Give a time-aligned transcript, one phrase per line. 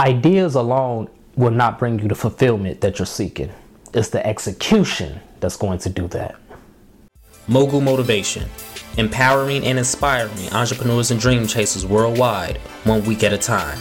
[0.00, 3.52] Ideas alone will not bring you the fulfillment that you're seeking.
[3.92, 6.36] It's the execution that's going to do that.
[7.46, 8.48] Mogul Motivation,
[8.96, 13.78] empowering and inspiring entrepreneurs and dream chasers worldwide, one week at a time.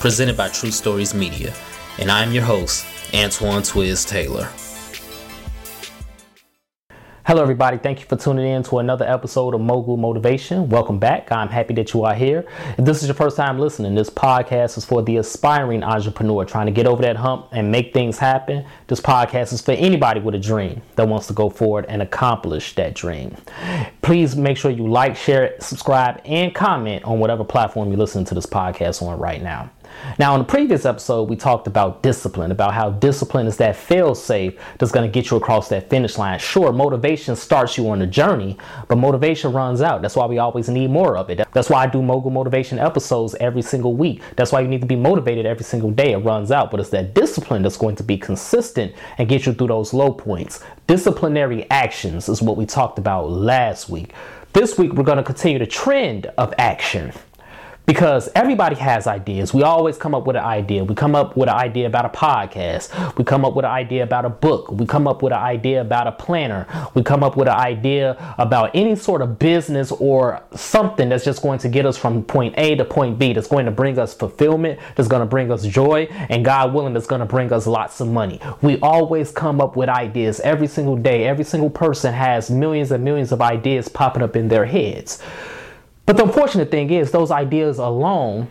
[0.00, 1.54] Presented by True Stories Media.
[1.98, 2.84] And I'm your host,
[3.14, 4.50] Antoine Twiz Taylor.
[7.26, 7.78] Hello, everybody.
[7.78, 10.68] Thank you for tuning in to another episode of Mogul Motivation.
[10.68, 11.32] Welcome back.
[11.32, 12.44] I'm happy that you are here.
[12.76, 16.66] If this is your first time listening, this podcast is for the aspiring entrepreneur trying
[16.66, 18.66] to get over that hump and make things happen.
[18.88, 22.74] This podcast is for anybody with a dream that wants to go forward and accomplish
[22.74, 23.34] that dream.
[24.02, 28.34] Please make sure you like, share, subscribe, and comment on whatever platform you're listening to
[28.34, 29.70] this podcast on right now.
[30.18, 34.14] Now, in the previous episode, we talked about discipline, about how discipline is that fail
[34.14, 36.38] safe that's going to get you across that finish line.
[36.38, 38.56] Sure, motivation starts you on the journey,
[38.88, 40.02] but motivation runs out.
[40.02, 41.46] That's why we always need more of it.
[41.52, 44.22] That's why I do mogul motivation episodes every single week.
[44.36, 46.12] That's why you need to be motivated every single day.
[46.12, 49.52] It runs out, but it's that discipline that's going to be consistent and get you
[49.52, 50.62] through those low points.
[50.86, 54.12] Disciplinary actions is what we talked about last week.
[54.52, 57.12] This week, we're going to continue the trend of action
[57.86, 59.52] because everybody has ideas.
[59.52, 60.84] We always come up with an idea.
[60.84, 63.16] We come up with an idea about a podcast.
[63.18, 64.70] We come up with an idea about a book.
[64.72, 66.66] We come up with an idea about a planner.
[66.94, 71.42] We come up with an idea about any sort of business or something that's just
[71.42, 74.14] going to get us from point A to point B, that's going to bring us
[74.14, 77.66] fulfillment, that's going to bring us joy, and God willing, that's going to bring us
[77.66, 78.40] lots of money.
[78.62, 81.26] We always come up with ideas every single day.
[81.26, 85.22] Every single person has millions and millions of ideas popping up in their heads.
[86.06, 88.48] But the unfortunate thing is, those ideas alone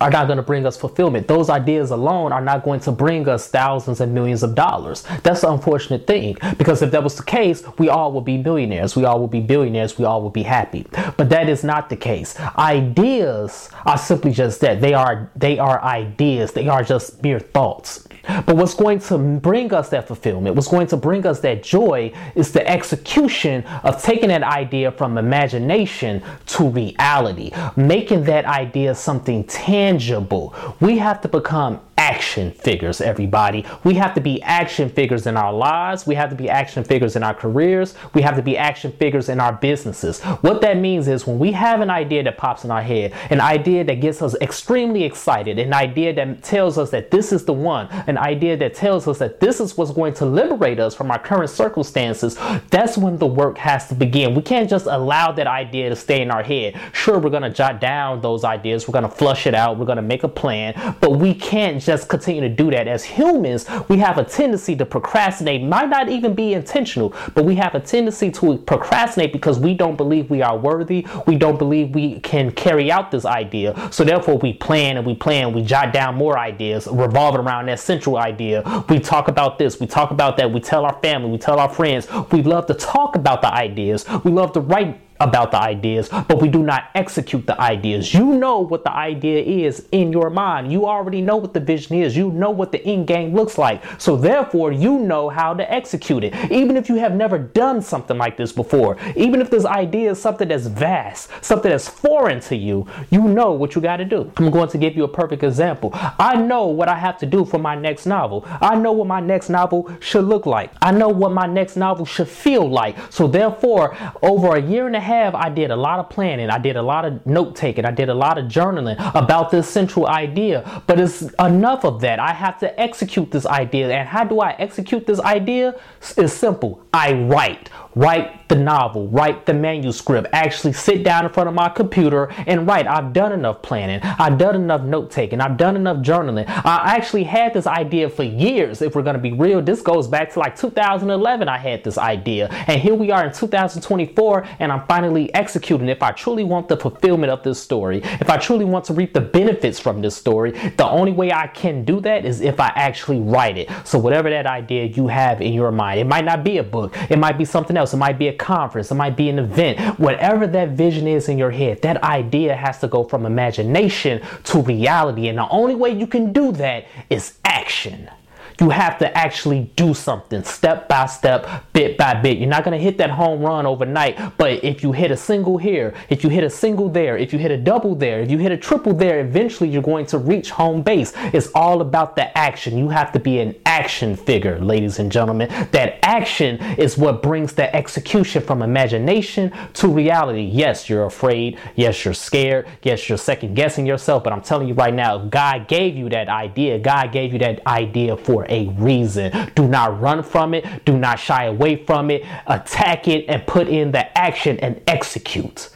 [0.00, 1.26] are not going to bring us fulfillment.
[1.26, 5.04] Those ideas alone are not going to bring us thousands and millions of dollars.
[5.22, 8.94] That's the unfortunate thing because if that was the case, we all would be millionaires,
[8.94, 10.86] we all would be billionaires, we all would be happy.
[11.16, 12.38] But that is not the case.
[12.58, 14.80] Ideas are simply just that.
[14.80, 16.52] They are they are ideas.
[16.52, 18.05] They are just mere thoughts.
[18.26, 22.12] But what's going to bring us that fulfillment, what's going to bring us that joy
[22.34, 29.44] is the execution of taking that idea from imagination to reality, making that idea something
[29.44, 30.54] tangible.
[30.80, 33.64] We have to become action figures, everybody.
[33.84, 36.06] We have to be action figures in our lives.
[36.06, 37.94] We have to be action figures in our careers.
[38.14, 40.20] We have to be action figures in our businesses.
[40.20, 43.40] What that means is when we have an idea that pops in our head, an
[43.40, 47.52] idea that gets us extremely excited, an idea that tells us that this is the
[47.52, 51.10] one, an idea that tells us that this is what's going to liberate us from
[51.10, 52.36] our current circumstances,
[52.70, 54.34] that's when the work has to begin.
[54.34, 56.78] We can't just allow that idea to stay in our head.
[56.92, 59.86] Sure, we're going to jot down those ideas, we're going to flush it out, we're
[59.86, 62.88] going to make a plan, but we can't just continue to do that.
[62.88, 67.54] As humans, we have a tendency to procrastinate, might not even be intentional, but we
[67.54, 71.06] have a tendency to procrastinate because we don't believe we are worthy.
[71.26, 73.88] We don't believe we can carry out this idea.
[73.92, 77.80] So therefore, we plan and we plan, we jot down more ideas revolving around that
[77.80, 78.62] central idea.
[78.88, 81.72] We talk about this, we talk about that, we tell our family, we tell our
[81.72, 82.08] friends.
[82.32, 84.04] We love to talk about the ideas.
[84.24, 88.12] We love to write about the ideas, but we do not execute the ideas.
[88.12, 90.72] You know what the idea is in your mind.
[90.72, 92.16] You already know what the vision is.
[92.16, 93.82] You know what the end game looks like.
[93.98, 96.34] So therefore, you know how to execute it.
[96.50, 100.20] Even if you have never done something like this before, even if this idea is
[100.20, 104.30] something that's vast, something that's foreign to you, you know what you got to do.
[104.36, 105.90] I'm going to give you a perfect example.
[105.94, 108.44] I know what I have to do for my next novel.
[108.60, 110.72] I know what my next novel should look like.
[110.82, 112.96] I know what my next novel should feel like.
[113.10, 116.58] So therefore, over a year and a have, I did a lot of planning, I
[116.58, 120.06] did a lot of note taking, I did a lot of journaling about this central
[120.06, 120.82] idea.
[120.86, 122.18] But it's enough of that.
[122.18, 123.90] I have to execute this idea.
[123.90, 125.78] And how do I execute this idea?
[126.16, 126.84] It's simple.
[126.92, 131.68] I write write the novel, write the manuscript, actually sit down in front of my
[131.68, 132.86] computer and write.
[132.86, 136.44] I've done enough planning, I've done enough note taking, I've done enough journaling.
[136.46, 139.62] I actually had this idea for years, if we're to be real.
[139.62, 142.48] This goes back to like 2011, I had this idea.
[142.68, 145.88] And here we are in 2024, and I'm finally executing.
[145.88, 149.14] If I truly want the fulfillment of this story, if I truly want to reap
[149.14, 152.68] the benefits from this story, the only way I can do that is if I
[152.74, 153.70] actually write it.
[153.84, 156.94] So, whatever that idea you have in your mind, it might not be a book,
[157.10, 157.94] it might be something else else.
[157.94, 159.98] It might be a conference, it might be an event.
[159.98, 164.62] Whatever that vision is in your head, that idea has to go from imagination to
[164.62, 165.28] reality.
[165.28, 168.10] And the only way you can do that is action.
[168.58, 172.38] You have to actually do something step by step, bit by bit.
[172.38, 175.58] You're not going to hit that home run overnight, but if you hit a single
[175.58, 178.38] here, if you hit a single there, if you hit a double there, if you
[178.38, 181.12] hit a triple there, eventually you're going to reach home base.
[181.16, 182.78] It's all about the action.
[182.78, 185.48] You have to be an action figure, ladies and gentlemen.
[185.72, 190.42] That action is what brings the execution from imagination to reality.
[190.42, 191.58] Yes, you're afraid.
[191.74, 192.66] Yes, you're scared.
[192.82, 196.28] Yes, you're second guessing yourself, but I'm telling you right now, God gave you that
[196.28, 199.52] idea, God gave you that idea for a reason.
[199.54, 200.84] Do not run from it.
[200.84, 202.24] Do not shy away from it.
[202.46, 205.70] Attack it and put in the action and execute.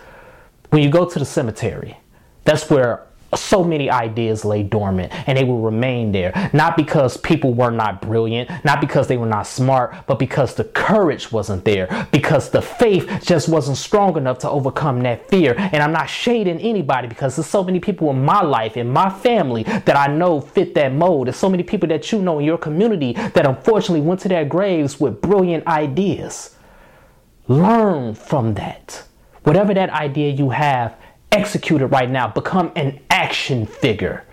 [0.71, 1.99] When you go to the cemetery,
[2.45, 6.51] that's where so many ideas lay dormant and they will remain there.
[6.53, 10.65] Not because people were not brilliant, not because they were not smart, but because the
[10.65, 15.55] courage wasn't there, because the faith just wasn't strong enough to overcome that fear.
[15.57, 19.11] And I'm not shading anybody because there's so many people in my life, in my
[19.11, 21.27] family, that I know fit that mold.
[21.27, 24.45] There's so many people that you know in your community that unfortunately went to their
[24.45, 26.57] graves with brilliant ideas.
[27.49, 29.05] Learn from that.
[29.43, 30.97] Whatever that idea you have,
[31.33, 32.29] execute it right now.
[32.29, 34.25] Become an action figure.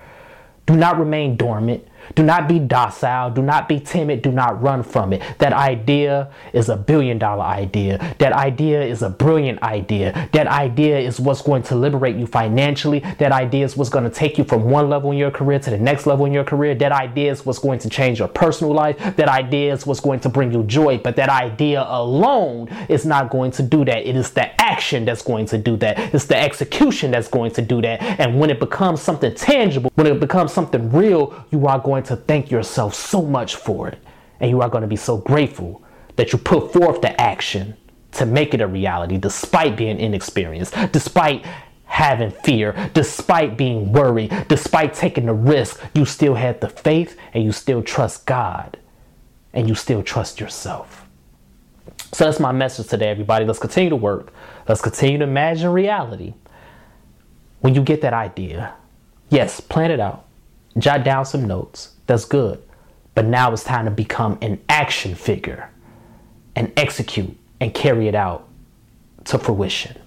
[0.66, 1.88] Do not remain dormant.
[2.16, 3.32] Do not be docile.
[3.32, 4.22] Do not be timid.
[4.22, 5.22] Do not run from it.
[5.40, 8.16] That idea is a billion dollar idea.
[8.20, 10.30] That idea is a brilliant idea.
[10.34, 13.00] That idea is what's going to liberate you financially.
[13.20, 15.70] That idea is what's going to take you from one level in your career to
[15.70, 16.76] the next level in your career.
[16.76, 18.98] That idea is what's going to change your personal life.
[19.16, 20.98] That idea is what's going to bring you joy.
[20.98, 24.08] But that idea alone is not going to do that.
[24.08, 26.14] It is the action that's going to do that.
[26.14, 28.02] It's the execution that's going to do that.
[28.20, 32.24] And when it becomes something tangible, when it becomes something real, you are going to
[32.24, 34.00] thank yourself so much for it.
[34.40, 35.84] And you are going to be so grateful
[36.16, 37.76] that you put forth the action
[38.14, 41.46] to make it a reality despite being inexperienced, despite
[41.86, 45.82] having fear, despite being worried, despite taking the risk.
[45.96, 48.78] You still had the faith and you still trust God
[49.54, 51.06] and you still trust yourself.
[52.14, 53.46] So that's my message today, everybody.
[53.46, 54.32] Let's continue to work.
[54.68, 56.36] Let's continue to imagine reality.
[57.62, 58.76] When you get that idea,
[59.30, 60.27] yes, plan it out,
[60.78, 62.62] jot down some notes, that's good.
[63.16, 65.70] But now it's time to become an action figure
[66.56, 68.48] and execute and carry it out
[69.26, 69.98] to fruition.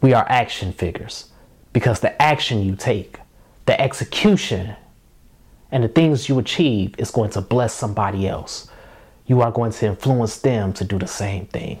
[0.00, 1.30] We are action figures
[1.72, 3.18] because the action you take,
[3.66, 4.76] the execution,
[5.70, 8.70] and the things you achieve is going to bless somebody else.
[9.26, 11.80] You are going to influence them to do the same thing.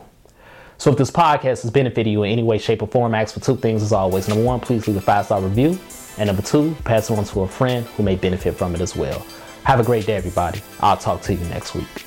[0.76, 3.40] So if this podcast has benefited you in any way, shape, or form, ask for
[3.40, 4.28] two things as always.
[4.28, 5.78] Number one, please leave a five star review.
[6.18, 8.96] And number two, pass it on to a friend who may benefit from it as
[8.96, 9.24] well.
[9.64, 10.60] Have a great day, everybody.
[10.80, 12.04] I'll talk to you next week.